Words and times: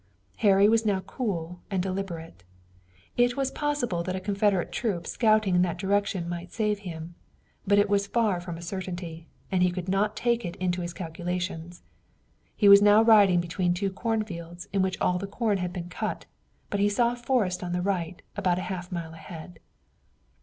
Harry 0.37 0.67
was 0.67 0.83
now 0.83 0.99
cool 1.01 1.59
and 1.69 1.83
deliberate. 1.83 2.43
It 3.17 3.37
was 3.37 3.51
possible 3.51 4.01
that 4.01 4.15
a 4.15 4.19
Confederate 4.19 4.71
troop 4.71 5.05
scouting 5.05 5.53
in 5.53 5.61
that 5.61 5.77
direction 5.77 6.27
might 6.27 6.51
save 6.51 6.79
him, 6.79 7.13
but 7.67 7.77
it 7.77 7.87
was 7.87 8.07
far 8.07 8.41
from 8.41 8.57
a 8.57 8.63
certainty, 8.63 9.27
and 9.51 9.61
he 9.61 9.69
could 9.69 9.87
not 9.87 10.15
take 10.15 10.43
it 10.43 10.55
into 10.55 10.81
his 10.81 10.91
calculations. 10.91 11.83
He 12.55 12.67
was 12.67 12.81
now 12.81 13.03
riding 13.03 13.39
between 13.41 13.75
two 13.75 13.91
cornfields 13.91 14.67
in 14.73 14.81
which 14.81 14.99
all 14.99 15.19
the 15.19 15.27
corn 15.27 15.59
had 15.59 15.71
been 15.71 15.87
cut, 15.87 16.25
but 16.71 16.79
he 16.79 16.89
saw 16.89 17.13
forest 17.13 17.63
on 17.63 17.71
the 17.71 17.83
right, 17.83 18.23
about 18.35 18.57
a 18.57 18.61
half 18.73 18.91
mile 18.91 19.13
ahead. 19.13 19.59